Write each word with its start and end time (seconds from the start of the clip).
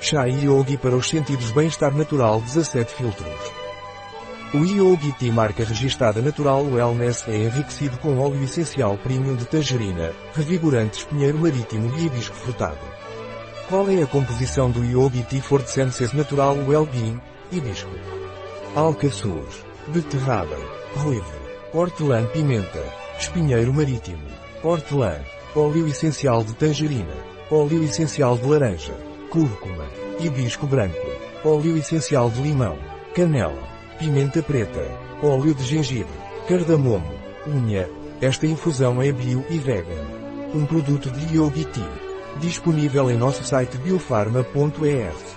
Chá 0.00 0.26
Yogi 0.26 0.76
para 0.76 0.94
os 0.94 1.08
sentidos 1.08 1.50
bem-estar 1.52 1.92
natural 1.94 2.40
17 2.40 2.94
filtros. 2.94 3.52
O 4.54 4.58
Yogi 4.58 5.12
Tea 5.12 5.32
marca 5.32 5.64
registrada 5.64 6.20
Natural 6.20 6.62
Wellness 6.62 7.26
é 7.26 7.36
enriquecido 7.36 7.98
com 7.98 8.18
óleo 8.18 8.42
essencial 8.44 8.96
premium 8.98 9.34
de 9.34 9.46
tangerina, 9.46 10.12
revigorante 10.34 10.98
espinheiro 10.98 11.38
marítimo 11.38 11.92
e 11.96 12.06
hibisco 12.06 12.36
frutado. 12.36 12.78
Qual 13.68 13.88
é 13.88 14.02
a 14.02 14.06
composição 14.06 14.70
do 14.70 14.84
Yogi 14.84 15.24
Tea 15.24 15.42
for 15.42 15.60
the 15.60 15.68
Senses 15.68 16.12
Natural 16.12 16.54
Wellbeing? 16.54 17.20
Hibisco. 17.50 17.90
Alcaçuz. 18.76 19.64
Beterraba. 19.88 20.56
Ruivo. 20.94 21.32
Hortelã-pimenta. 21.72 22.84
Espinheiro 23.18 23.72
marítimo. 23.72 24.28
Hortelã. 24.62 25.16
Óleo 25.54 25.88
essencial 25.88 26.44
de 26.44 26.54
tangerina. 26.54 27.14
Óleo 27.50 27.82
essencial 27.82 28.36
de 28.36 28.46
laranja. 28.46 29.05
Cúrcuma. 29.36 29.84
Hibisco 30.18 30.66
branco. 30.66 30.96
Óleo 31.44 31.76
essencial 31.76 32.30
de 32.30 32.40
limão. 32.40 32.78
Canela. 33.14 33.68
Pimenta 33.98 34.42
preta. 34.42 34.80
Óleo 35.22 35.54
de 35.54 35.62
gengibre. 35.62 36.10
Cardamomo. 36.48 37.12
Unha. 37.46 37.86
Esta 38.18 38.46
infusão 38.46 39.02
é 39.02 39.12
bio 39.12 39.44
e 39.50 39.58
vegan. 39.58 40.06
Um 40.54 40.64
produto 40.64 41.10
de 41.10 41.36
Yogi 41.36 41.66
Tea. 41.66 41.84
Disponível 42.40 43.10
em 43.10 43.18
nosso 43.18 43.44
site 43.44 43.76
biofarma.es. 43.76 45.35